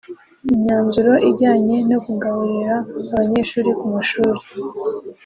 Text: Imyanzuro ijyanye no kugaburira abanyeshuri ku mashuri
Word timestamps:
Imyanzuro 0.53 1.13
ijyanye 1.29 1.77
no 1.89 1.97
kugaburira 2.05 2.75
abanyeshuri 3.13 3.69
ku 3.79 3.85
mashuri 3.93 4.41